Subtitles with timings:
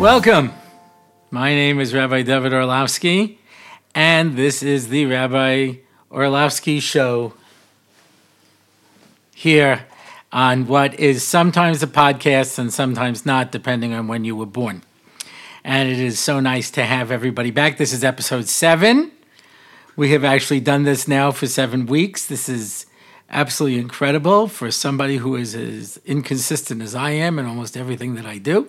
[0.00, 0.52] Welcome.
[1.30, 3.38] My name is Rabbi David Orlofsky,
[3.94, 5.76] and this is the Rabbi
[6.10, 7.32] Orlofsky Show
[9.34, 9.86] here
[10.32, 14.82] on what is sometimes a podcast and sometimes not, depending on when you were born.
[15.62, 17.78] And it is so nice to have everybody back.
[17.78, 19.12] This is episode seven.
[19.96, 22.26] We have actually done this now for seven weeks.
[22.26, 22.86] This is
[23.30, 28.26] absolutely incredible for somebody who is as inconsistent as I am in almost everything that
[28.26, 28.68] I do.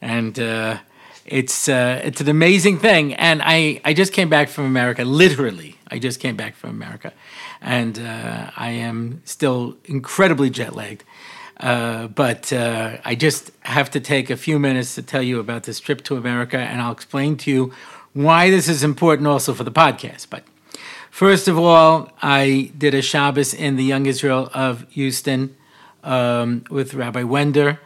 [0.00, 0.78] And uh,
[1.24, 3.14] it's uh, it's an amazing thing.
[3.14, 5.76] And I, I just came back from America, literally.
[5.90, 7.12] I just came back from America.
[7.60, 11.04] And uh, I am still incredibly jet lagged.
[11.58, 15.62] Uh, but uh, I just have to take a few minutes to tell you about
[15.62, 17.72] this trip to America, and I'll explain to you
[18.12, 20.26] why this is important also for the podcast.
[20.28, 20.44] But
[21.10, 25.56] first of all, I did a Shabbos in the Young Israel of Houston
[26.04, 27.80] um, with Rabbi Wender,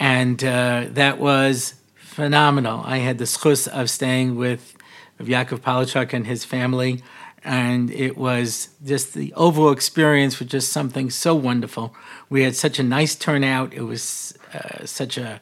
[0.00, 2.82] and uh, that was phenomenal.
[2.84, 4.76] I had the schus of staying with
[5.20, 7.02] Yaakov Palachuk and his family
[7.42, 11.94] and it was just the overall experience was just something so wonderful.
[12.28, 13.72] We had such a nice turnout.
[13.72, 15.40] It was uh, such a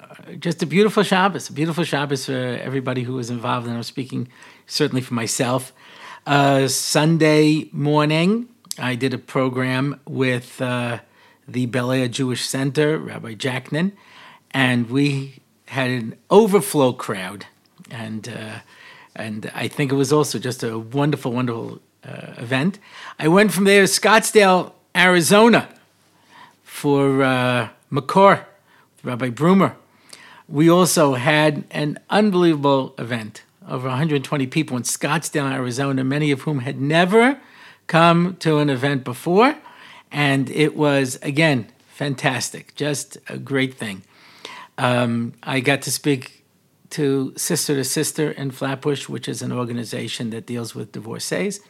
[0.00, 3.66] uh, just a beautiful Shabbos, a beautiful Shabbos for everybody who was involved.
[3.66, 4.28] And I'm speaking
[4.66, 5.72] certainly for myself.
[6.26, 8.48] Uh, Sunday morning,
[8.78, 11.00] I did a program with uh,
[11.48, 13.92] the Bel Air Jewish Center, Rabbi Jackman,
[14.50, 17.46] and we had an overflow crowd.
[17.90, 18.60] And uh,
[19.14, 22.78] and I think it was also just a wonderful, wonderful uh, event.
[23.18, 25.68] I went from there to Scottsdale, Arizona,
[26.62, 28.44] for uh, Makor,
[29.02, 29.74] Rabbi Brumer.
[30.48, 33.42] We also had an unbelievable event.
[33.68, 37.40] Over 120 people in Scottsdale, Arizona, many of whom had never
[37.86, 39.56] come to an event before.
[40.10, 42.74] And it was, again, fantastic.
[42.74, 44.02] Just a great thing.
[44.78, 46.44] Um, I got to speak
[46.90, 51.60] to Sister to Sister in Flatbush, which is an organization that deals with divorcees.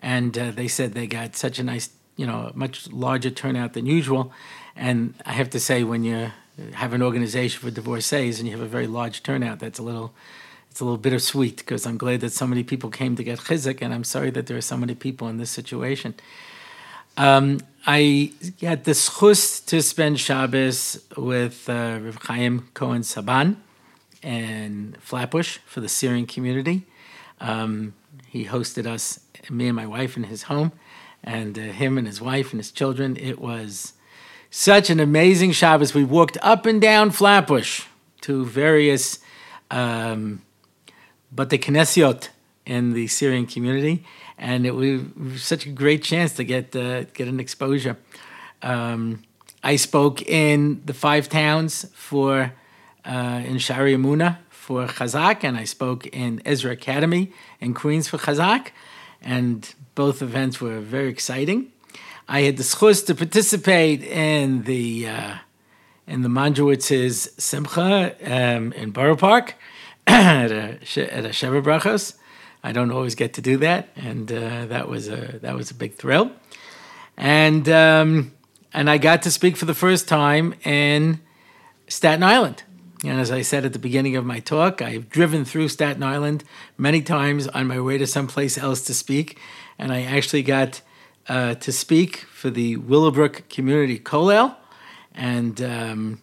[0.00, 3.86] And uh, they said they got such a nice, you know, much larger turnout than
[3.86, 4.32] usual.
[4.76, 6.30] And I have to say, when you
[6.74, 10.12] have an organization for divorcees and you have a very large turnout, that's a little,
[10.70, 13.80] it's a little bittersweet because I'm glad that so many people came to get chizik,
[13.80, 16.14] and I'm sorry that there are so many people in this situation.
[17.16, 23.56] Um, I had the schus to spend Shabbos with uh, Chaim Cohen Saban,
[24.22, 26.86] in Flatbush for the Syrian community.
[27.40, 27.94] Um,
[28.26, 29.20] he hosted us,
[29.50, 30.72] me and my wife, in his home,
[31.22, 33.16] and uh, him and his wife and his children.
[33.18, 33.92] It was
[34.50, 35.94] such an amazing Shabbos.
[35.94, 37.82] We walked up and down Flatbush
[38.22, 39.18] to various
[39.70, 40.42] um,
[41.34, 42.28] but the Knesiot
[42.66, 44.04] in the Syrian community,
[44.38, 47.96] and it was, such a great chance to get uh, get an exposure.
[48.62, 49.22] Um,
[49.62, 52.52] I spoke in the five towns for
[53.04, 58.18] uh, in Shari Amuna for Chazak, and I spoke in Ezra Academy in Queens for
[58.18, 58.68] Chazak,
[59.22, 61.70] and both events were very exciting.
[62.28, 65.34] I had the schus to participate in the uh,
[66.06, 69.54] in the Manjowitz's Simcha um, in Borough Park
[70.06, 70.78] at a
[71.14, 72.14] at a Sheva Brachos.
[72.64, 75.74] I don't always get to do that, and uh, that was a that was a
[75.74, 76.32] big thrill.
[77.16, 78.32] And um,
[78.72, 81.20] and I got to speak for the first time in
[81.86, 82.64] Staten Island
[83.04, 86.42] and as I said at the beginning of my talk, I've driven through Staten Island
[86.78, 89.38] many times on my way to someplace else to speak.
[89.78, 90.80] And I actually got
[91.28, 94.56] uh, to speak for the Willowbrook Community Kollel.
[95.14, 96.22] And um,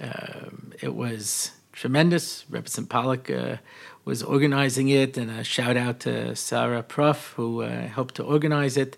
[0.00, 0.50] uh,
[0.80, 2.44] it was tremendous.
[2.50, 3.56] Representative Pollock uh,
[4.04, 8.76] was organizing it, and a shout out to Sarah Pruff, who uh, helped to organize
[8.76, 8.96] it.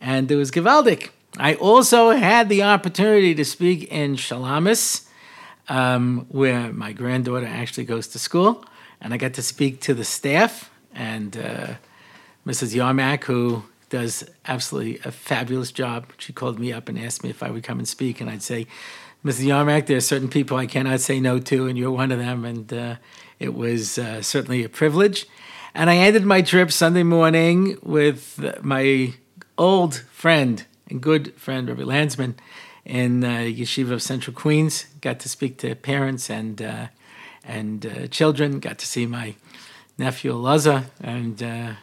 [0.00, 1.10] And it was Givaldic.
[1.38, 5.06] I also had the opportunity to speak in Shalamis
[5.68, 8.64] um, where my granddaughter actually goes to school,
[9.00, 11.74] and I got to speak to the staff and uh,
[12.44, 12.74] Mrs.
[12.74, 16.12] Yarmak, who does absolutely a fabulous job.
[16.18, 18.42] She called me up and asked me if I would come and speak, and I'd
[18.42, 18.66] say,
[19.22, 19.44] Mrs.
[19.44, 22.46] Yarmak, there are certain people I cannot say no to, and you're one of them,
[22.46, 22.96] and uh,
[23.38, 25.26] it was uh, certainly a privilege.
[25.74, 29.12] And I ended my trip Sunday morning with my
[29.58, 32.36] old friend and good friend, Rabbi Landsman,
[32.86, 34.86] in uh, Yeshiva of Central Queens.
[35.02, 36.86] Got to speak to parents and uh,
[37.44, 38.58] and uh, children.
[38.58, 39.34] Got to see my
[39.98, 41.74] nephew Laza and uh,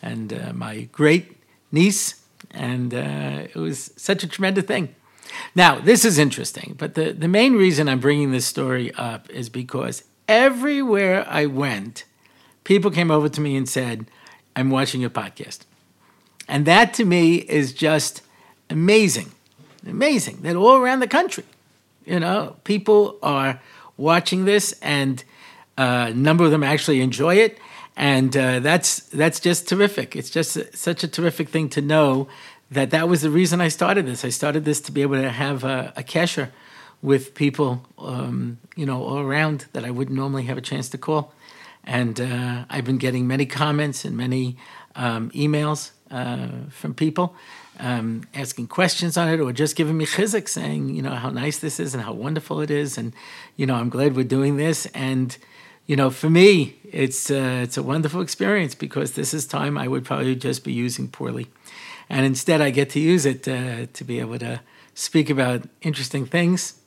[0.00, 1.36] and uh, my great
[1.70, 4.94] niece, and it was such a tremendous thing.
[5.54, 9.48] Now, this is interesting, but the, the main reason I'm bringing this story up is
[9.48, 12.04] because everywhere I went,
[12.64, 14.06] people came over to me and said,
[14.56, 15.60] I'm watching your podcast.
[16.48, 18.22] And that to me is just
[18.70, 19.32] amazing
[19.86, 21.44] amazing that all around the country,
[22.04, 23.60] you know, people are
[23.96, 25.24] watching this, and
[25.76, 27.58] uh, a number of them actually enjoy it,
[27.96, 30.16] and uh, that's that's just terrific.
[30.16, 32.28] It's just such a terrific thing to know
[32.70, 34.24] that that was the reason I started this.
[34.24, 36.48] I started this to be able to have a, a
[37.00, 40.98] with people, um, you know, all around that I wouldn't normally have a chance to
[40.98, 41.32] call.
[41.84, 44.56] And uh, I've been getting many comments and many
[44.96, 47.34] um, emails uh, from people
[47.78, 51.58] um, asking questions on it or just giving me chizuk, saying, you know, how nice
[51.58, 52.98] this is and how wonderful it is.
[52.98, 53.14] And,
[53.56, 54.86] you know, I'm glad we're doing this.
[54.86, 55.36] And,
[55.86, 59.88] you know, for me, it's, uh, it's a wonderful experience because this is time I
[59.88, 61.48] would probably just be using poorly.
[62.10, 64.60] And instead, I get to use it uh, to be able to
[64.94, 66.78] speak about interesting things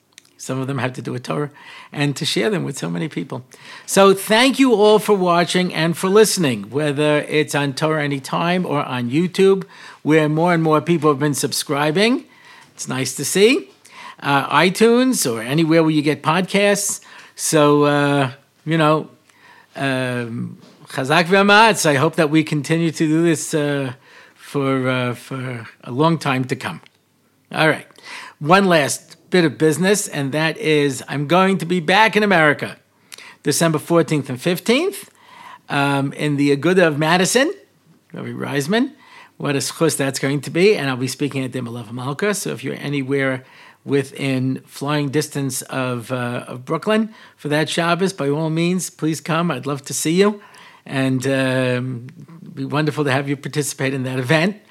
[0.42, 1.52] some of them have to do with Torah,
[1.92, 3.46] and to share them with so many people.
[3.86, 8.84] So thank you all for watching and for listening, whether it's on Torah Anytime or
[8.84, 9.66] on YouTube,
[10.02, 12.26] where more and more people have been subscribing.
[12.74, 13.70] It's nice to see.
[14.20, 17.02] Uh, iTunes or anywhere where you get podcasts.
[17.36, 18.32] So, uh,
[18.66, 19.10] you know,
[19.76, 20.58] um,
[20.88, 21.86] Chazak v'amatz.
[21.86, 23.94] I hope that we continue to do this uh,
[24.52, 26.82] for, uh, for a long time to come.
[27.54, 27.88] All right.
[28.40, 32.76] One last bit of business, and that is I'm going to be back in America
[33.44, 35.08] December 14th and 15th
[35.70, 37.54] um, in the Aguda of Madison,
[38.12, 38.92] Rabbi Reisman.
[39.38, 40.76] What a schus that's going to be.
[40.76, 42.34] And I'll be speaking at the Malav Malka.
[42.34, 43.46] So if you're anywhere
[43.86, 49.50] within flying distance of, uh, of Brooklyn for that Shabbos, by all means, please come.
[49.50, 50.42] I'd love to see you.
[50.86, 52.08] And um,
[52.54, 54.62] be wonderful to have you participate in that event.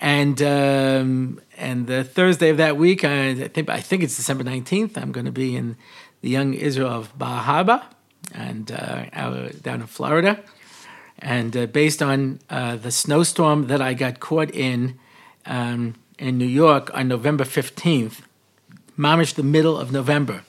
[0.00, 4.98] And um, and the Thursday of that week, I think I think it's December nineteenth.
[4.98, 5.76] I'm going to be in
[6.20, 7.84] the Young Israel of Bahaba,
[8.34, 10.42] and uh, out, down in Florida.
[11.20, 14.98] And uh, based on uh, the snowstorm that I got caught in
[15.46, 18.26] um, in New York on November fifteenth,
[18.98, 20.42] mamish the middle of November,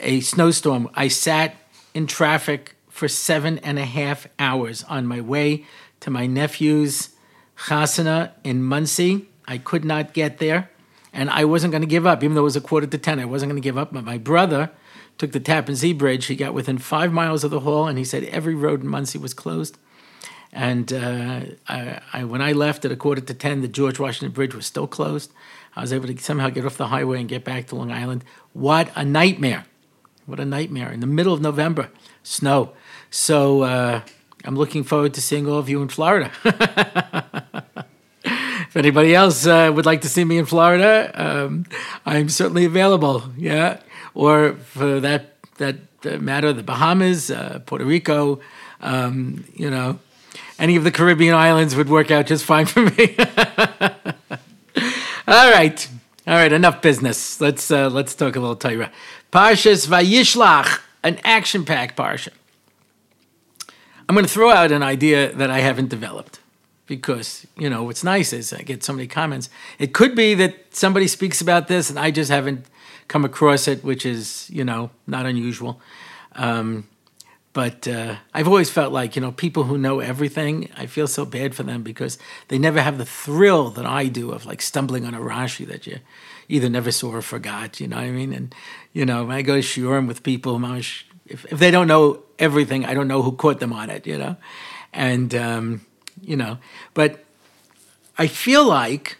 [0.00, 0.88] a snowstorm.
[0.94, 1.54] I sat
[1.92, 5.64] in traffic for seven and a half hours on my way
[6.00, 7.10] to my nephew's
[7.56, 10.70] chasana in Monsey I could not get there,
[11.12, 13.20] and I wasn't going to give up, even though it was a quarter to ten.
[13.20, 13.92] I wasn't going to give up.
[13.92, 14.70] But my brother
[15.18, 16.26] took the Tappan Zee Bridge.
[16.26, 19.18] He got within five miles of the hall, and he said every road in Monsey
[19.18, 19.78] was closed.
[20.52, 24.32] And uh, I, I, when I left at a quarter to ten, the George Washington
[24.32, 25.32] Bridge was still closed.
[25.76, 28.24] I was able to somehow get off the highway and get back to Long Island.
[28.52, 29.66] What a nightmare!
[30.26, 30.90] What a nightmare!
[30.90, 31.90] In the middle of November,
[32.22, 32.72] snow.
[33.14, 34.00] So uh,
[34.44, 36.32] I'm looking forward to seeing all of you in Florida.
[38.24, 41.64] if anybody else uh, would like to see me in Florida, um,
[42.04, 43.22] I'm certainly available.
[43.36, 43.78] Yeah,
[44.14, 48.40] or for that that uh, matter, the Bahamas, uh, Puerto Rico,
[48.80, 50.00] um, you know,
[50.58, 53.16] any of the Caribbean islands would work out just fine for me.
[55.28, 55.88] all right,
[56.26, 57.40] all right, enough business.
[57.40, 58.90] Let's uh, let's talk a little Torah.
[59.32, 62.30] Parshas Vayishlach, an action-packed parsha.
[64.08, 66.40] I'm going to throw out an idea that I haven't developed
[66.86, 69.48] because you know what's nice is I get so many comments.
[69.78, 72.66] It could be that somebody speaks about this and I just haven't
[73.08, 75.80] come across it, which is you know not unusual.
[76.34, 76.88] Um,
[77.54, 80.68] but uh, I've always felt like you know people who know everything.
[80.76, 82.18] I feel so bad for them because
[82.48, 85.86] they never have the thrill that I do of like stumbling on a Rashi that
[85.86, 86.00] you
[86.48, 87.80] either never saw or forgot.
[87.80, 88.34] You know what I mean?
[88.34, 88.54] And
[88.92, 90.58] you know I go to shiurim with people,
[91.26, 94.06] if if they don't know everything, I don't know who caught them on it.
[94.06, 94.36] You know,
[94.92, 95.80] and um,
[96.20, 96.58] you know.
[96.94, 97.24] But
[98.18, 99.18] I feel like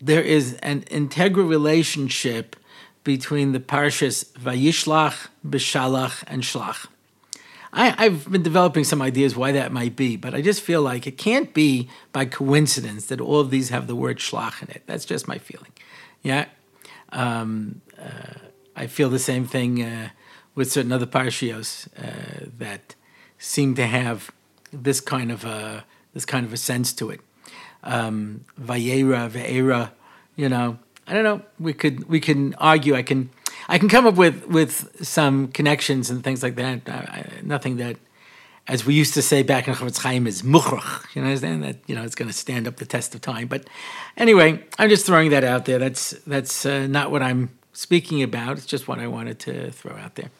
[0.00, 2.56] there is an integral relationship
[3.04, 6.86] between the parshas Vayishlach, Bishalach, and Shlach.
[7.74, 11.06] I, have been developing some ideas why that might be, but I just feel like
[11.06, 14.82] it can't be by coincidence that all of these have the word Shlach in it.
[14.86, 15.72] That's just my feeling.
[16.22, 16.46] Yeah.
[17.12, 18.34] Um, uh,
[18.76, 20.10] I feel the same thing uh,
[20.54, 22.94] with certain other parshios uh, that
[23.38, 24.30] seem to have
[24.72, 27.20] this kind of a there's kind of a sense to it.
[27.82, 29.90] Um, Vayera, Ve'era,
[30.36, 31.42] you know, I don't know.
[31.58, 32.94] We could we can argue.
[32.94, 33.30] I can
[33.68, 36.88] I can come up with with some connections and things like that.
[36.88, 37.96] Uh, nothing that,
[38.68, 41.14] as we used to say back in Chofetz Chaim, is muchrach.
[41.14, 41.76] You understand that?
[41.86, 43.48] You know, it's going to stand up the test of time.
[43.48, 43.68] But
[44.16, 45.78] anyway, I'm just throwing that out there.
[45.78, 48.58] That's that's uh, not what I'm speaking about.
[48.58, 50.30] It's just what I wanted to throw out there.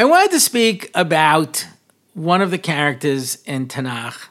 [0.00, 1.66] I wanted to speak about
[2.14, 4.28] one of the characters in Tanakh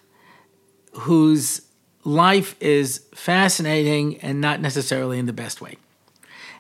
[0.94, 1.62] whose
[2.04, 5.76] life is fascinating and not necessarily in the best way.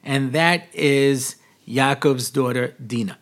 [0.03, 1.37] And that is
[1.67, 3.17] Yaakov's daughter, Dina.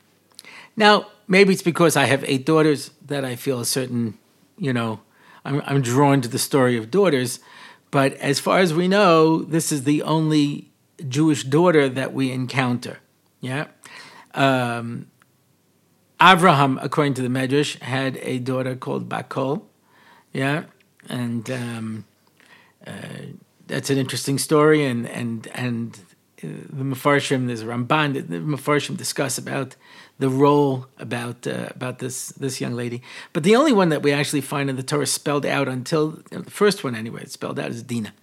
[0.75, 4.17] Now, maybe it's because I have eight daughters that I feel a certain,
[4.57, 4.99] you know,
[5.45, 7.39] I'm, I'm drawn to the story of daughters.
[7.91, 10.69] But as far as we know, this is the only
[11.07, 12.99] Jewish daughter that we encounter.
[13.39, 13.67] Yeah.
[14.33, 15.07] Um,
[16.19, 19.63] Avraham, according to the Medrash, had a daughter called Bakol.
[20.33, 20.63] Yeah,
[21.07, 22.05] and um,
[22.85, 22.91] uh,
[23.67, 24.83] that's an interesting story.
[24.85, 25.99] And and and
[26.43, 28.13] uh, the Mefarshim, there's a Ramban.
[28.27, 29.75] The Mefarshim discuss about
[30.19, 33.03] the role about uh, about this this young lady.
[33.33, 36.37] But the only one that we actually find in the Torah spelled out until you
[36.37, 38.13] know, the first one anyway, it's spelled out is Dinah.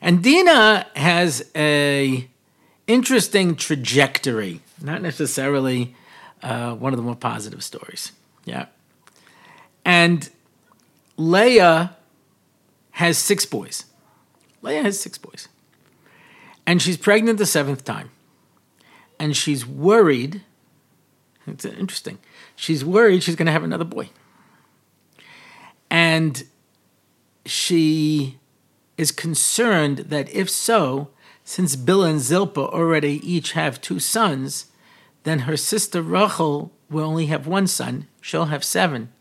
[0.00, 2.28] And Dinah has a
[2.86, 5.96] interesting trajectory, not necessarily
[6.42, 8.12] uh, one of the more positive stories.
[8.44, 8.66] Yeah.
[9.84, 10.28] And
[11.16, 11.96] Leah
[12.92, 13.84] has six boys.
[14.62, 15.48] Leah has six boys.
[16.66, 18.10] And she's pregnant the seventh time.
[19.18, 20.42] And she's worried.
[21.46, 22.18] It's interesting.
[22.56, 24.10] She's worried she's going to have another boy.
[25.90, 26.44] And
[27.44, 28.38] she
[28.98, 31.10] is concerned that if so,
[31.44, 34.66] since Bilhah and Zilpah already each have two sons,
[35.26, 38.06] then her sister Rachel will only have one son.
[38.20, 39.12] She'll have seven.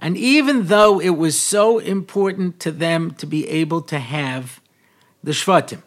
[0.00, 4.60] And even though it was so important to them to be able to have
[5.22, 5.82] the Shvatim,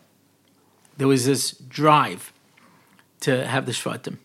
[0.96, 2.32] there was this drive
[3.20, 4.20] to have the Shvatim.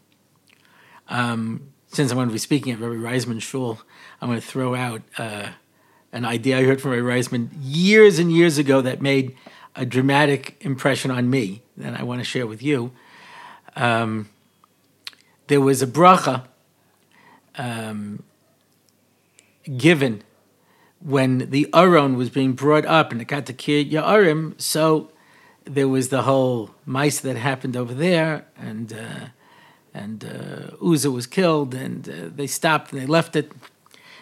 [1.09, 3.81] Um, since I'm going to be speaking at Rabbi Reisman Shul,
[4.21, 5.49] I'm going to throw out uh,
[6.13, 9.37] an idea I heard from Rabbi Reisman years and years ago that made
[9.75, 12.93] a dramatic impression on me that I want to share with you.
[13.75, 14.29] Um,
[15.51, 16.45] there was a bracha
[17.57, 18.23] um,
[19.77, 20.23] given
[21.01, 25.11] when the Aron was being brought up got to Kiryat Ye'arim, so
[25.65, 29.27] there was the whole mice that happened over there, and uh,
[29.93, 33.51] and uh, Uzzah was killed, and uh, they stopped and they left it.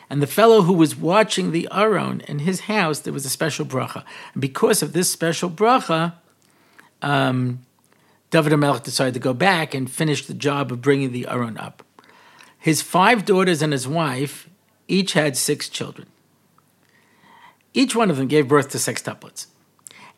[0.08, 3.66] And the fellow who was watching the Aron in his house, there was a special
[3.66, 6.14] bracha, and because of this special bracha,
[7.02, 7.66] um,
[8.30, 11.82] David HaMelech decided to go back and finish the job of bringing the Aron up.
[12.58, 14.48] His five daughters and his wife
[14.86, 16.08] each had six children.
[17.72, 19.46] Each one of them gave birth to sextuplets.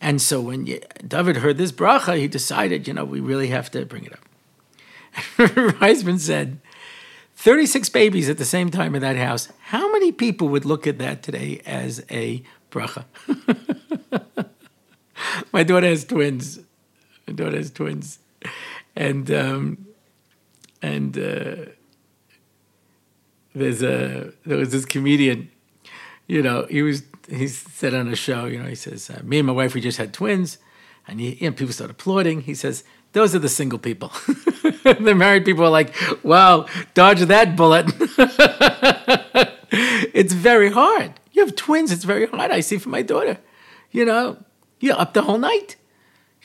[0.01, 0.65] And so when
[1.07, 4.21] David heard this bracha, he decided, you know, we really have to bring it up.
[5.37, 6.59] Reisman said,
[7.37, 9.49] 36 babies at the same time in that house.
[9.65, 13.05] How many people would look at that today as a bracha?
[15.53, 16.61] My daughter has twins.
[17.31, 18.19] My daughter has twins.
[18.97, 19.87] And, um,
[20.83, 21.71] and, uh,
[23.55, 25.51] there's a there was this comedian,
[26.27, 29.39] you know, he was he said on a show, you know, he says, uh, me
[29.39, 30.59] and my wife we just had twins,
[31.07, 32.43] and he, you know, people start applauding.
[32.43, 34.09] He says, those are the single people.
[34.85, 35.95] the married people are like,
[36.25, 37.87] wow, dodge that bullet.
[40.15, 41.13] it's very hard.
[41.33, 42.51] You have twins, it's very hard.
[42.51, 43.39] I see for my daughter.
[43.91, 44.37] You know,
[44.79, 45.77] you're up the whole night.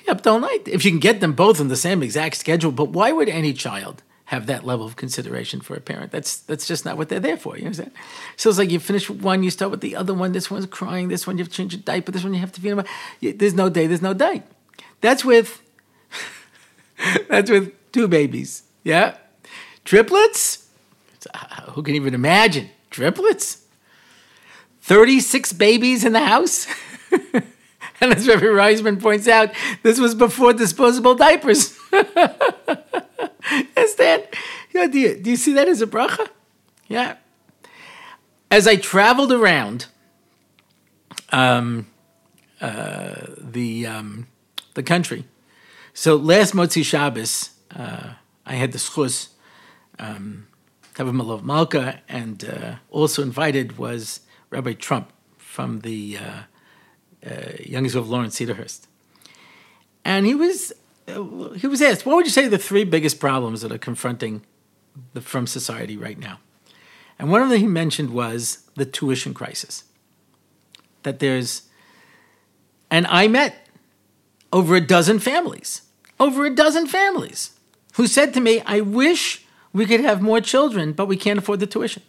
[0.06, 0.68] You're up whole night.
[0.68, 3.54] If you can get them both on the same exact schedule, but why would any
[3.54, 6.12] child have that level of consideration for a parent.
[6.12, 7.58] That's that's just not what they're there for.
[7.58, 7.92] You understand?
[8.38, 10.32] So it's like you finish one, you start with the other one.
[10.32, 11.08] This one's crying.
[11.08, 12.12] This one you have to change a diaper.
[12.12, 12.86] This one you have to feed them.
[13.22, 13.88] There's no day.
[13.88, 14.44] There's no day.
[15.02, 15.62] That's with
[17.30, 18.64] that's with two babies.
[18.84, 19.16] Yeah,
[19.84, 20.68] triplets.
[21.34, 23.64] Uh, who can even imagine triplets?
[24.82, 26.68] Thirty-six babies in the house.
[28.02, 29.52] and as Rabbi Reisman points out,
[29.84, 31.78] this was before disposable diapers.
[33.78, 34.36] Is that,
[34.74, 36.28] do, you, do you see that as a bracha?
[36.88, 37.16] Yeah.
[38.52, 39.86] As I traveled around
[41.32, 41.88] um,
[42.60, 44.28] uh, the, um,
[44.74, 45.26] the country,
[45.94, 48.14] so last Motzi Shabbos, uh,
[48.46, 49.30] I had the schus,
[50.00, 50.48] um,
[50.96, 56.18] Malov Malka, and uh, also invited was Rabbi Trump from the
[57.26, 58.88] uh, uh, of Lawrence Cedarhurst.
[60.04, 60.74] And he was
[61.08, 64.42] he was asked, what would you say the three biggest problems that are confronting
[65.14, 66.40] the frum society right now?
[67.20, 69.84] And one of them he mentioned was the tuition crisis.
[71.04, 71.64] That there's,
[72.90, 73.68] and I met
[74.52, 75.84] over a dozen families,
[76.20, 77.52] over a dozen families,
[77.94, 81.60] who said to me, I wish we could have more children, but we can't afford
[81.60, 82.02] the tuition.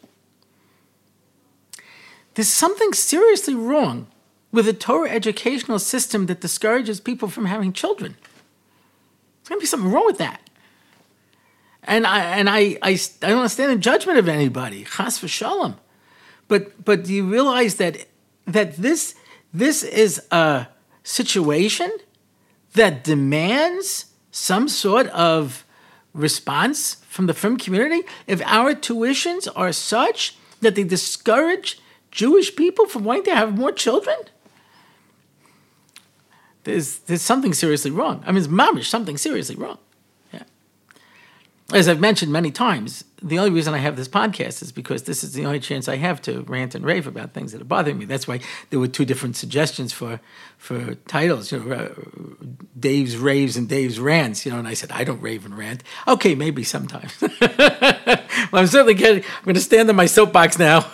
[2.34, 4.06] There's something seriously wrong
[4.52, 8.16] with a Torah educational system that discourages people from having children.
[9.40, 10.40] There's gonna be something wrong with that.
[11.82, 14.84] And I and I I, I don't stand in judgment of anybody.
[14.84, 15.76] Chas v'shalom.
[16.48, 18.06] But but do you realize that
[18.46, 19.14] that this
[19.52, 20.68] this is a
[21.02, 21.90] situation
[22.74, 25.64] that demands some sort of
[26.12, 31.78] response from the frum community if our tuitions are such that they discourage
[32.10, 34.16] Jewish people from wanting to have more children?
[36.66, 38.22] There's there's something seriously wrong.
[38.26, 39.78] I mean, it's mamish something seriously wrong.
[40.32, 40.42] Yeah.
[41.72, 45.22] as I've mentioned many times, the only reason I have this podcast is because this
[45.22, 47.98] is the only chance I have to rant and rave about things that are bothering
[47.98, 48.04] me.
[48.04, 50.18] That's why there were two different suggestions for
[50.58, 51.52] for titles.
[51.52, 51.94] You know, uh,
[52.78, 54.44] Dave's raves and Dave's rants.
[54.44, 55.84] You know, and I said I don't rave and rant.
[56.08, 57.14] Okay, maybe sometimes.
[57.20, 58.18] well,
[58.52, 59.22] I'm certainly getting.
[59.22, 60.80] I'm going to stand on my soapbox now.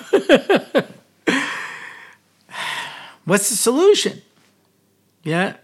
[3.25, 4.21] What's the solution?
[5.23, 5.57] Yeah.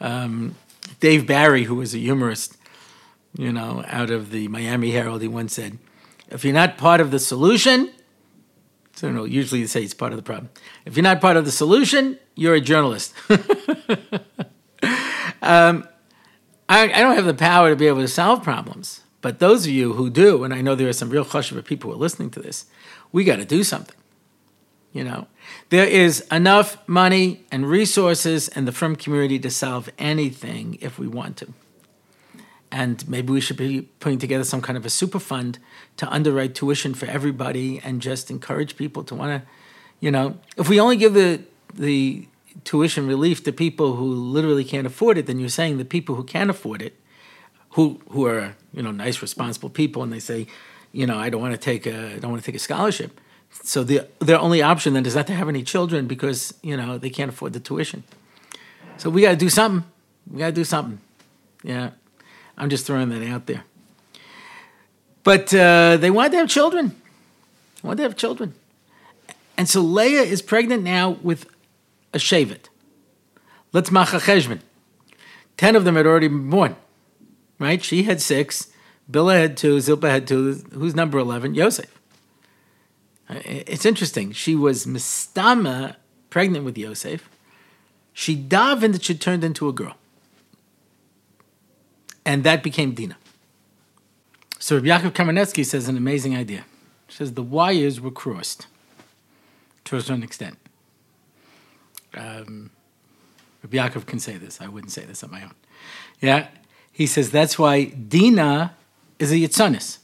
[0.00, 0.54] Um,
[1.00, 2.58] Dave Barry, who was a humorist
[3.36, 5.78] you know, out of the Miami Herald, he once said,
[6.28, 7.90] if you're not part of the solution,
[8.94, 10.50] so no, usually you say it's part of the problem.
[10.84, 13.14] If you're not part of the solution, you're a journalist.
[15.40, 15.86] um,
[16.68, 19.70] I, I, don't have the power to be able to solve problems, but those of
[19.70, 22.30] you who do, and I know there are some real choshev people who are listening
[22.30, 22.66] to this,
[23.12, 23.94] we got to do something.
[24.92, 25.28] You know,
[25.70, 31.06] there is enough money and resources in the frum community to solve anything if we
[31.06, 31.52] want to.
[32.70, 35.58] And maybe we should be putting together some kind of a super fund
[35.96, 39.48] to underwrite tuition for everybody and just encourage people to want to
[40.00, 41.42] you know if we only give the
[41.74, 42.26] the
[42.64, 46.24] tuition relief to people who literally can't afford it then you're saying the people who
[46.24, 46.94] can't afford it
[47.70, 50.46] who who are you know nice responsible people and they say
[50.92, 53.20] you know I don't want to take a I don't want to take a scholarship
[53.50, 56.98] so the their only option then is not to have any children because you know
[56.98, 58.04] they can't afford the tuition
[58.96, 59.88] so we got to do something
[60.30, 61.00] we got to do something
[61.62, 61.90] yeah
[62.58, 63.64] I'm just throwing that out there.
[65.22, 66.88] But uh, they wanted to have children.
[66.88, 68.54] They wanted to have children.
[69.56, 71.46] And so Leah is pregnant now with
[72.12, 72.68] a Shevet.
[73.72, 74.60] Let's macha
[75.56, 76.76] Ten of them had already been born,
[77.58, 77.82] right?
[77.82, 78.68] She had six.
[79.10, 79.76] Bilhah had two.
[79.76, 80.64] Zilpa had two.
[80.72, 81.54] Who's number 11?
[81.54, 81.97] Yosef.
[83.30, 84.32] It's interesting.
[84.32, 85.96] She was Mistama,
[86.30, 87.28] pregnant with Yosef.
[88.12, 89.96] She davened that she turned into a girl
[92.28, 93.16] and that became Dina.
[94.58, 96.66] So Rabbi Yaakov Kamenetsky says an amazing idea.
[97.06, 98.66] He says the wires were crossed
[99.84, 100.58] to a certain extent.
[102.14, 102.70] Um,
[103.62, 104.60] Rabbi Yaakov can say this.
[104.60, 105.54] I wouldn't say this on my own.
[106.20, 106.48] Yeah,
[106.92, 108.74] he says that's why Dina
[109.18, 109.96] is a Yitzanis.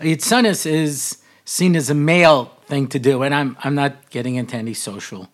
[0.00, 4.36] A Yitzanis is seen as a male thing to do, and I'm I'm not getting
[4.36, 5.28] into any social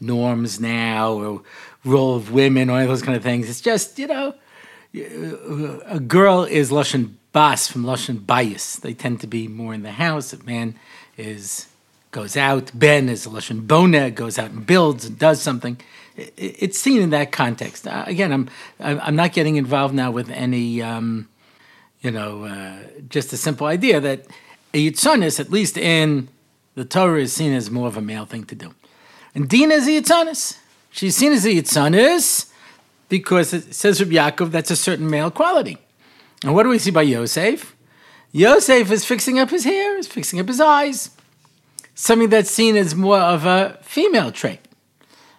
[0.00, 1.42] norms now or
[1.84, 3.48] role of women or any of those kind of things.
[3.48, 4.34] It's just you know
[4.94, 8.80] a girl is lashon bas from lashon bayis.
[8.80, 10.32] They tend to be more in the house.
[10.32, 10.78] A man
[11.16, 11.68] is
[12.10, 12.70] goes out.
[12.74, 15.80] Ben is lashon bona, goes out and builds and does something.
[16.16, 17.86] It's seen in that context.
[17.86, 21.28] Uh, again, I'm I'm not getting involved now with any, um,
[22.02, 24.26] you know, uh, just a simple idea that
[24.74, 26.28] a yitzonis, at least in
[26.74, 28.74] the Torah, is seen as more of a male thing to do.
[29.34, 30.58] And Dina is a yitzonis.
[30.90, 32.50] She's seen as a yitzonis
[33.08, 35.78] because it says Rabbi Yaakov that's a certain male quality.
[36.44, 37.76] And what do we see by Yosef?
[38.32, 41.10] Yosef is fixing up his hair, is fixing up his eyes,
[41.94, 44.60] something that's seen as more of a female trait.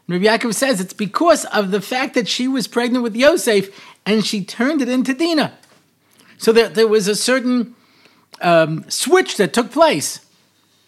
[0.07, 3.69] Rabbi Yaakov says it's because of the fact that she was pregnant with Yosef
[4.05, 5.57] and she turned it into Dina.
[6.37, 7.75] So there, there was a certain
[8.41, 10.19] um, switch that took place.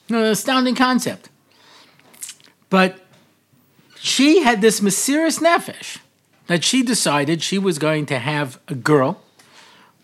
[0.10, 1.30] An astounding concept.
[2.70, 3.00] But
[4.00, 6.00] she had this mysterious Nefesh
[6.48, 9.22] that she decided she was going to have a girl.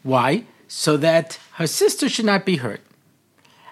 [0.01, 0.45] Why?
[0.67, 2.81] So that her sister should not be hurt.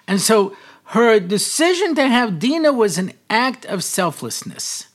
[0.06, 4.88] And so her decision to have Dina was an act of selflessness.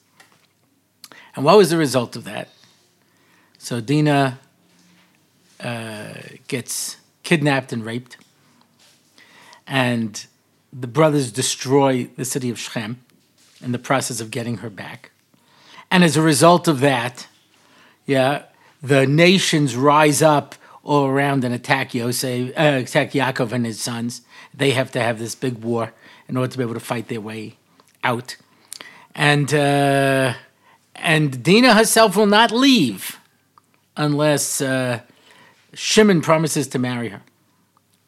[1.35, 2.49] And what was the result of that?
[3.57, 4.39] So Dina
[5.59, 6.13] uh,
[6.47, 8.17] gets kidnapped and raped.
[9.67, 10.25] And
[10.71, 13.01] the brothers destroy the city of Shechem
[13.61, 15.11] in the process of getting her back.
[15.89, 17.27] And as a result of that,
[18.05, 18.43] yeah,
[18.81, 24.21] the nations rise up all around and attack Yosef, uh, attack Yaakov and his sons.
[24.53, 25.93] They have to have this big war
[26.27, 27.57] in order to be able to fight their way
[28.03, 28.35] out.
[29.15, 30.33] And uh,
[30.95, 33.19] and Dina herself will not leave
[33.97, 35.01] unless uh,
[35.73, 37.21] Shimon promises to marry her,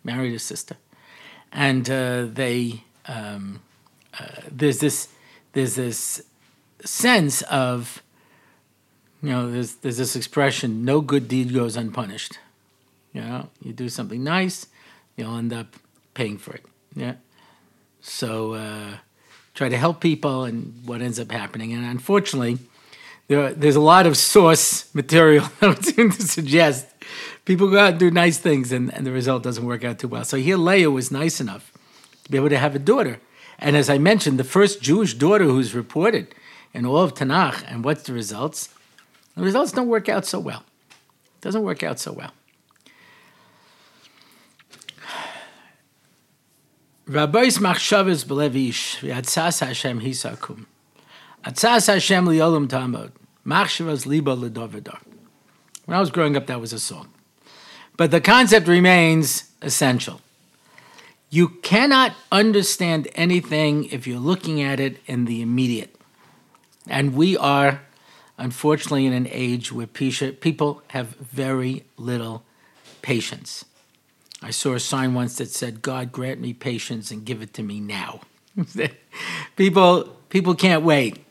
[0.04, 0.78] marry his sister,
[1.52, 3.62] and uh, they um,
[4.20, 5.10] uh, there's this
[5.54, 6.24] there's this
[6.84, 8.02] sense of
[9.22, 12.40] you know, there's there's this expression: "No good deed goes unpunished."
[13.14, 14.68] You know, you do something nice,
[15.16, 15.76] you'll end up
[16.14, 16.64] paying for it.
[16.96, 17.16] Yeah.
[18.02, 18.98] So uh,
[19.56, 22.60] try to help people, and what ends up happening, and unfortunately,
[23.28, 26.86] there there's a lot of source material that would seem to suggest
[27.48, 30.10] people go out and do nice things, and, and the result doesn't work out too
[30.10, 30.26] well.
[30.26, 31.72] So here, Leah was nice enough
[32.26, 33.22] to be able to have a daughter.
[33.58, 36.36] And as I mentioned, the first Jewish daughter who's reported
[36.74, 37.64] in all of Tanakh.
[37.72, 38.68] And what's the results?
[39.36, 40.66] The results don't work out so well.
[40.90, 42.34] It doesn't work out so well.
[47.08, 50.66] Rabbi's machshavas belevish v'atzas Hashem hisakum.
[51.46, 53.12] Atzas Hashem li'olam tamod.
[53.46, 55.00] Machshavas liba l'dovidar.
[55.86, 57.14] When I was growing up, that was a song.
[57.98, 60.22] But the concept remains essential.
[61.30, 65.94] You cannot understand anything if you're looking at it in the immediate.
[66.88, 67.82] And we are,
[68.38, 72.44] unfortunately, in an age where people have very little
[73.02, 73.66] patience.
[74.42, 77.64] I saw a sign once that said, God grant me patience and give it to
[77.64, 78.22] me now.
[79.56, 81.26] people, people can't wait.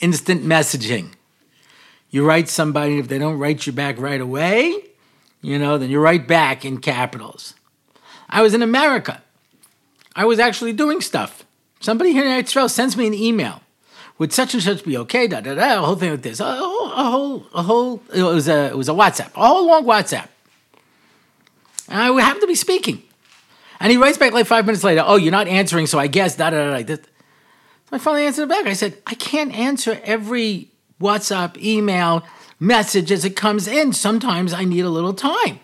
[0.00, 1.12] Instant messaging.
[2.10, 4.87] You write somebody, if they don't write you back right away,
[5.40, 7.54] you know, then you're right back in capitals.
[8.28, 9.22] I was in America.
[10.14, 11.44] I was actually doing stuff.
[11.80, 13.62] Somebody here in Israel sends me an email.
[14.18, 15.28] Would such and such be okay?
[15.28, 15.78] Da da da.
[15.78, 16.40] A whole thing with this.
[16.40, 18.02] A whole, a whole, a whole.
[18.12, 19.30] It was a, it was a WhatsApp.
[19.36, 20.28] A whole long WhatsApp.
[21.88, 23.02] And I happen to be speaking.
[23.80, 26.34] And he writes back like five minutes later, oh, you're not answering, so I guess,
[26.34, 26.82] da da da.
[26.82, 26.96] da.
[27.92, 28.66] I finally answered back.
[28.66, 30.68] I said, I can't answer every
[31.00, 32.24] WhatsApp, email,
[32.60, 33.92] message as it comes in.
[33.92, 35.60] Sometimes I need a little time.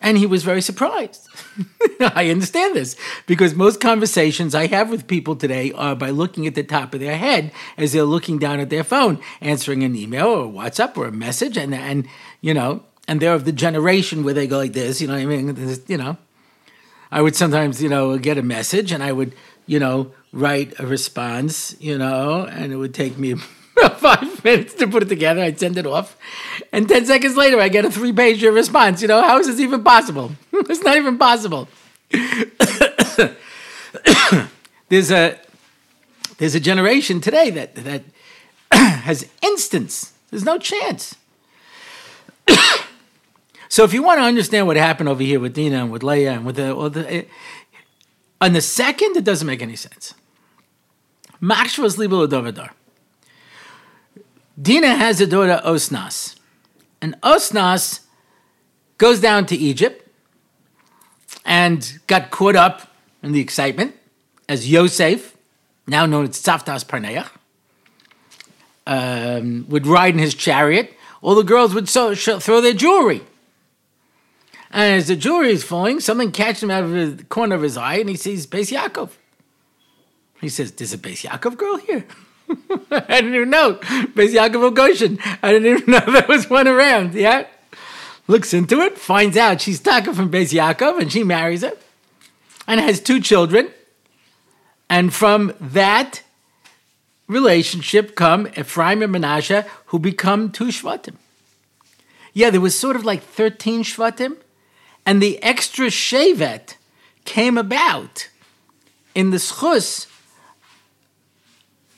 [0.00, 1.26] And he was very surprised.
[2.00, 2.96] I understand this
[3.26, 7.00] because most conversations I have with people today are by looking at the top of
[7.00, 11.06] their head as they're looking down at their phone, answering an email or WhatsApp or
[11.06, 12.06] a message, and and
[12.42, 15.22] you know and they're of the generation where they go like this, you know what
[15.22, 15.80] I mean?
[15.86, 16.16] You know,
[17.10, 19.34] I would sometimes, you know, get a message and I would,
[19.66, 23.36] you know, write a response, you know, and it would take me
[23.98, 25.42] five minutes to put it together.
[25.42, 26.16] I'd send it off.
[26.72, 29.02] And 10 seconds later, I get a three page response.
[29.02, 30.32] You know, how is this even possible?
[30.52, 31.68] it's not even possible.
[34.88, 35.38] there's a
[36.38, 38.02] there's a generation today that that
[38.72, 40.12] has instance.
[40.30, 41.16] There's no chance.
[43.68, 46.32] So if you want to understand what happened over here with Dina and with Leah
[46.32, 47.28] and with the, well, the it,
[48.40, 50.14] on the second, it doesn't make any sense.
[51.42, 52.70] Makshvas libel Dovidar.
[54.60, 56.36] Dina has a daughter Osnas,
[57.00, 58.00] and Osnas
[58.98, 60.08] goes down to Egypt
[61.44, 63.94] and got caught up in the excitement
[64.48, 65.36] as Yosef,
[65.86, 67.28] now known as Tzaftas Parneach,
[68.86, 70.94] um, would ride in his chariot.
[71.20, 73.22] All the girls would so, throw their jewelry
[74.70, 77.76] and as the jewelry is falling, something catches him out of the corner of his
[77.78, 79.10] eye and he sees Beis Yaakov.
[80.40, 82.04] He says, There's a Beis Yaakov girl here.
[82.90, 83.74] I didn't even know.
[83.74, 85.18] Beis Yaakov Goshen.
[85.42, 87.14] I didn't even know there was one around.
[87.14, 87.46] Yeah?
[88.28, 91.72] Looks into it, finds out she's Taka from Beis Yaakov, and she marries her
[92.66, 93.70] and has two children.
[94.88, 96.22] And from that
[97.28, 101.16] relationship come Ephraim and Menashe, who become two Shvatim.
[102.32, 104.36] Yeah, there was sort of like 13 Shvatim,
[105.04, 106.76] and the extra Shevet
[107.24, 108.28] came about
[109.14, 110.06] in the schus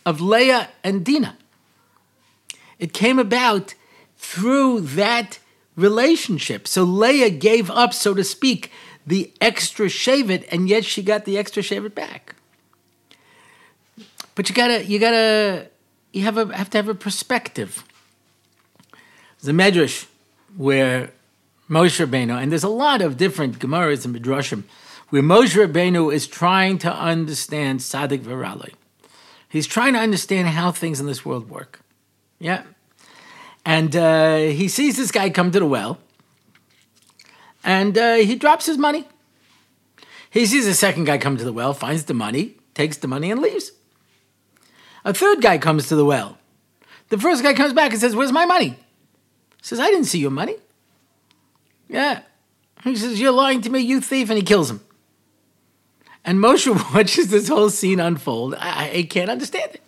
[0.08, 1.36] of Leah and Dinah.
[2.78, 3.74] It came about
[4.16, 5.38] through that
[5.76, 6.66] relationship.
[6.66, 8.72] So Leah gave up, so to speak,
[9.06, 12.34] the extra Shevet, and yet she got the extra Shevet back.
[14.34, 15.68] But you gotta, you gotta,
[16.14, 17.84] you have a have to have a perspective.
[19.42, 20.06] The Medrash
[20.56, 21.10] where
[21.68, 24.62] Moshe Rabbeinu, and there's a lot of different Gemaras and Midrashim,
[25.10, 28.72] where Moshe Rabbeinu is trying to understand Sadik Virali.
[29.48, 31.80] He's trying to understand how things in this world work.
[32.38, 32.64] Yeah.
[33.64, 35.98] And uh, he sees this guy come to the well,
[37.64, 39.06] and uh, he drops his money.
[40.30, 43.30] He sees a second guy come to the well, finds the money, takes the money,
[43.30, 43.72] and leaves.
[45.04, 46.38] A third guy comes to the well.
[47.08, 48.70] The first guy comes back and says, Where's my money?
[48.70, 48.76] He
[49.62, 50.56] says, I didn't see your money.
[51.88, 52.22] Yeah.
[52.84, 54.80] He says, You're lying to me, you thief, and he kills him.
[56.24, 58.54] And Moshe watches this whole scene unfold.
[58.56, 59.82] I, I can't understand it.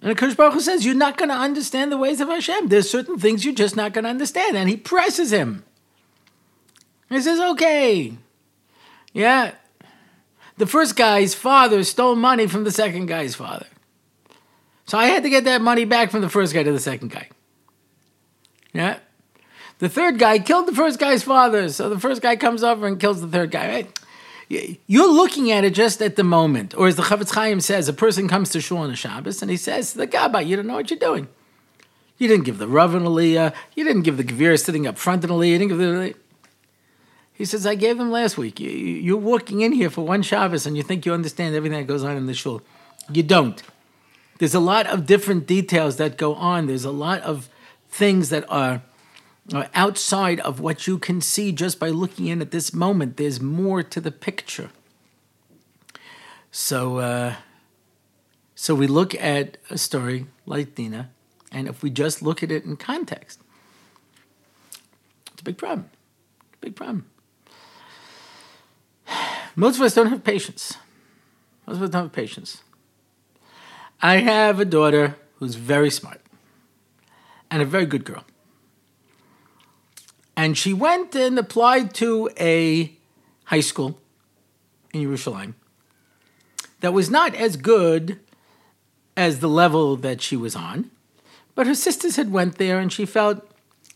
[0.00, 2.68] And Akash Baruch Hu says, You're not going to understand the ways of Hashem.
[2.68, 4.56] There's certain things you're just not going to understand.
[4.56, 5.64] And he presses him.
[7.08, 8.16] He says, Okay.
[9.12, 9.52] Yeah.
[10.56, 13.66] The first guy's father stole money from the second guy's father.
[14.86, 17.10] So I had to get that money back from the first guy to the second
[17.10, 17.28] guy.
[18.72, 18.98] Yeah.
[19.78, 22.98] The third guy killed the first guy's father, so the first guy comes over and
[22.98, 23.68] kills the third guy.
[23.68, 23.98] Right?
[24.86, 27.92] You're looking at it just at the moment, or as the Chofetz Chaim says, a
[27.92, 30.66] person comes to shul on a Shabbos and he says to the Gabbai, "You don't
[30.66, 31.28] know what you're doing.
[32.16, 33.54] You didn't give the Rav an aliyah.
[33.76, 35.50] You didn't give the Gevir sitting up front an aliyah.
[35.50, 36.14] You didn't give the."
[37.32, 38.58] He says, "I gave them last week.
[38.58, 41.86] You, you're walking in here for one Shabbos and you think you understand everything that
[41.86, 42.62] goes on in the shul.
[43.12, 43.62] You don't.
[44.38, 46.66] There's a lot of different details that go on.
[46.66, 47.48] There's a lot of
[47.90, 48.82] things that are
[49.74, 53.16] outside of what you can see just by looking in at this moment.
[53.16, 54.70] There's more to the picture.
[56.50, 57.34] So, uh,
[58.54, 61.10] so we look at a story like Dina,
[61.52, 63.40] and if we just look at it in context,
[65.32, 65.90] it's a big problem.
[66.60, 67.06] Big problem.
[69.56, 70.76] Most of us don't have patience.
[71.66, 72.62] Most of us don't have patience.
[74.00, 76.20] I have a daughter who's very smart
[77.50, 78.24] and a very good girl.
[80.38, 82.92] And she went and applied to a
[83.46, 83.98] high school
[84.94, 85.56] in Jerusalem
[86.78, 88.20] that was not as good
[89.16, 90.92] as the level that she was on.
[91.56, 93.50] But her sisters had went there and she felt,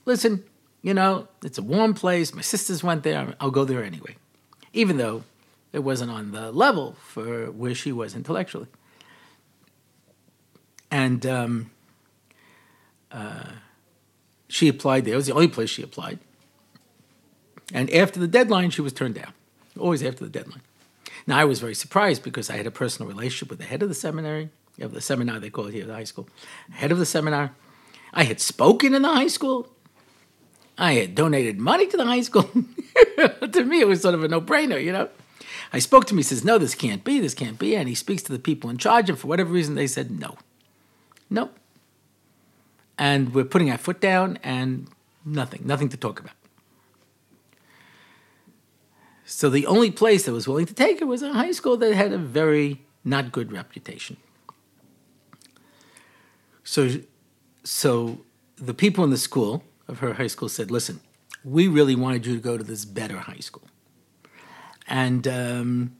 [0.04, 0.42] listen,
[0.82, 2.34] you know, it's a warm place.
[2.34, 3.36] My sisters went there.
[3.38, 4.16] I'll go there anyway.
[4.72, 5.22] Even though
[5.72, 8.66] it wasn't on the level for where she was intellectually.
[10.90, 11.70] And um,
[13.12, 13.44] uh,
[14.48, 15.14] she applied there.
[15.14, 16.18] It was the only place she applied.
[17.72, 19.32] And after the deadline, she was turned down.
[19.78, 20.62] Always after the deadline.
[21.26, 23.88] Now, I was very surprised because I had a personal relationship with the head of
[23.88, 26.28] the seminary, of the seminar, they call it here, the high school,
[26.72, 27.54] head of the seminar.
[28.12, 29.68] I had spoken in the high school.
[30.76, 32.42] I had donated money to the high school.
[33.52, 35.08] to me, it was sort of a no brainer, you know?
[35.72, 36.18] I spoke to him.
[36.18, 37.20] He says, No, this can't be.
[37.20, 37.76] This can't be.
[37.76, 39.08] And he speaks to the people in charge.
[39.08, 40.36] And for whatever reason, they said, No.
[41.30, 41.50] No.
[42.98, 44.88] And we're putting our foot down and
[45.24, 46.34] nothing, nothing to talk about.
[49.34, 51.94] So the only place that was willing to take her was a high school that
[51.94, 54.18] had a very not good reputation.
[56.64, 57.00] So,
[57.64, 58.20] so
[58.56, 61.00] the people in the school of her high school said, "Listen,
[61.42, 63.66] we really wanted you to go to this better high school,
[64.86, 65.96] and um,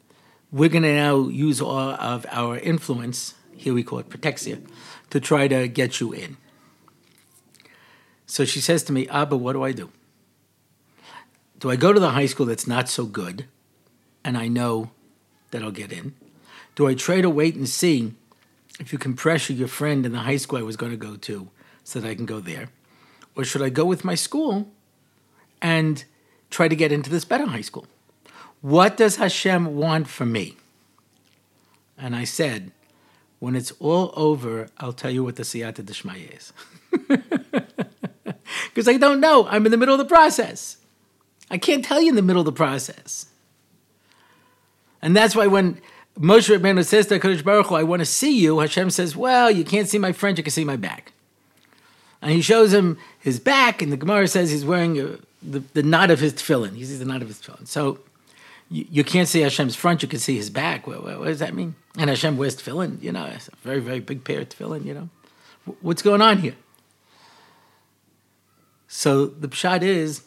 [0.53, 4.61] we're going to now use all of our influence here we call it protexia
[5.09, 6.37] to try to get you in."
[8.27, 9.91] So she says to me, "Abba, what do I do?"
[11.63, 13.47] Do I go to the high school that's not so good
[14.25, 14.91] and I know
[15.53, 16.13] that I'll get in?
[16.75, 18.15] Do I try to wait and see
[18.81, 21.15] if you can pressure your friend in the high school I was going to go
[21.15, 21.51] to
[21.85, 22.71] so that I can go there?
[23.37, 24.73] Or should I go with my school
[25.63, 26.05] and
[26.51, 27.87] try to get into this better high school?
[28.61, 30.57] What does Hashem want from me?
[31.97, 32.73] And I said,
[33.39, 36.53] when it's all over, I'll tell you what the siyata d'shmaya is.
[38.69, 39.47] Because I don't know.
[39.49, 40.79] I'm in the middle of the process.
[41.53, 43.27] I can't tell you in the middle of the process.
[45.03, 45.83] And that's why when
[46.19, 49.51] Moshe Rabbeinu says to Kadosh Baruch Hu, I want to see you, Hashem says, well,
[49.51, 51.13] you can't see my front, you can see my back.
[52.23, 55.83] And he shows him his back, and the Gemara says he's wearing a, the, the
[55.83, 56.75] knot of his tefillin.
[56.75, 57.67] He sees the knot of his tefillin.
[57.67, 57.99] So
[58.71, 60.87] you, you, can't see Hashem's front, you can see his back.
[60.87, 61.75] What, what, what, does that mean?
[61.99, 64.95] And Hashem wears tefillin, you know, it's a very, very big pair of tefillin, you
[64.95, 65.09] know.
[65.83, 66.55] What's going on here?
[68.89, 70.23] So the pshat is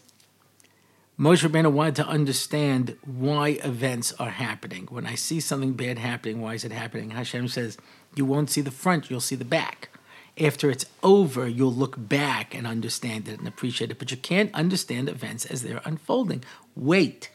[1.17, 4.88] Moshe Rabbeinu wanted to understand why events are happening.
[4.89, 7.12] When I see something bad happening, why is it happening?
[7.12, 7.78] Hashem says,
[8.15, 9.89] You won't see the front, you'll see the back.
[10.38, 13.97] After it's over, you'll look back and understand it and appreciate it.
[13.97, 16.43] But you can't understand events as they're unfolding.
[16.75, 17.30] Wait.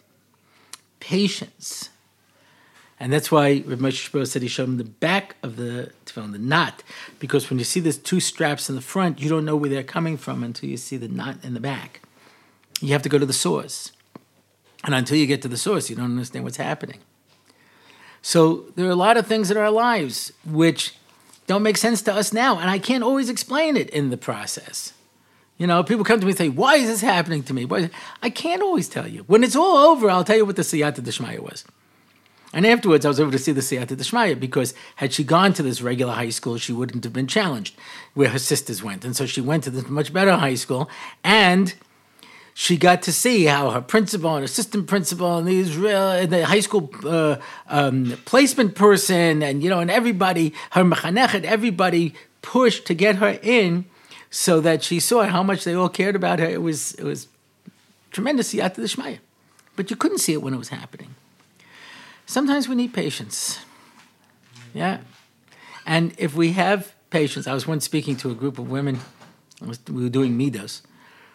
[0.99, 1.89] Patience.
[2.99, 6.33] And that's why Rav Moshe Shapiro said he showed him the back of the tefillin,
[6.33, 6.83] the knot,
[7.19, 9.83] because when you see there's two straps in the front, you don't know where they're
[9.83, 12.03] coming from until you see the knot in the back.
[12.81, 13.93] You have to go to the source.
[14.85, 16.99] And until you get to the source, you don't understand what's happening.
[18.23, 20.95] So there are a lot of things in our lives which
[21.47, 22.59] don't make sense to us now.
[22.59, 24.93] And I can't always explain it in the process.
[25.59, 27.67] You know, people come to me and say, Why is this happening to me?
[28.23, 29.25] I can't always tell you.
[29.27, 31.65] When it's all over, I'll tell you what the Siyata Deshmaya was.
[32.53, 35.63] And afterwards, I was able to see the Siyata Deshmaya because had she gone to
[35.63, 37.77] this regular high school, she wouldn't have been challenged
[38.15, 39.05] where her sisters went.
[39.05, 40.89] And so she went to this much better high school.
[41.23, 41.75] And
[42.55, 46.45] she got to see how her principal and assistant principal and the Israel, and the
[46.45, 47.37] high school uh,
[47.69, 53.39] um, placement person, and you know, and everybody, her mechanechet, everybody pushed to get her
[53.43, 53.85] in,
[54.31, 56.47] so that she saw how much they all cared about her.
[56.47, 57.29] It was it was
[58.11, 59.19] tremendous yat the shmaya,
[59.77, 61.15] but you couldn't see it when it was happening.
[62.27, 63.61] Sometimes we need patience.
[64.75, 64.99] Yeah,
[65.87, 69.01] and if we have patience, I was once speaking to a group of women.
[69.89, 70.83] we were doing midos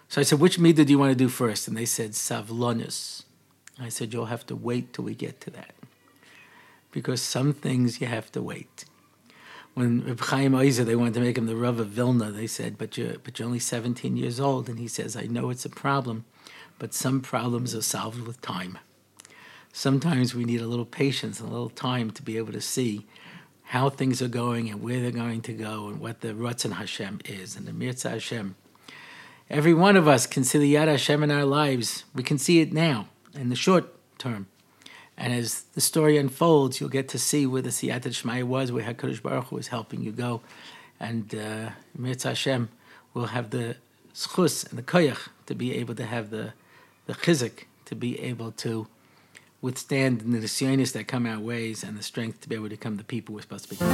[0.07, 1.67] so I said, which midah do you want to do first?
[1.67, 3.23] And they said, savlonus.
[3.79, 5.75] I said, you'll have to wait till we get to that.
[6.91, 8.85] Because some things you have to wait.
[9.73, 12.77] When Reb Chaim Oizer, they wanted to make him the Rav of Vilna, they said,
[12.77, 14.69] but you're, but you're only 17 years old.
[14.69, 16.23] And he says, I know it's a problem,
[16.79, 18.77] but some problems are solved with time.
[19.73, 23.05] Sometimes we need a little patience and a little time to be able to see
[23.63, 27.19] how things are going and where they're going to go and what the Ratzon Hashem
[27.25, 27.57] is.
[27.57, 28.55] And the Mirza Hashem
[29.49, 32.05] every one of us can see the Yad Hashem in our lives.
[32.13, 34.47] We can see it now in the short term.
[35.17, 38.83] And as the story unfolds, you'll get to see where the Siyata Shmaya was, where
[38.83, 40.41] HaKadosh Baruch Hu was helping you go.
[40.99, 42.69] And uh, Mirza Hashem
[43.13, 43.77] will have the
[44.13, 46.53] schus and the koyach to be able to have the,
[47.05, 48.87] the chizik, to be able to
[49.61, 52.97] withstand the nisyonis that come our ways and the strength to be able to become
[52.97, 53.89] the people we're supposed to become.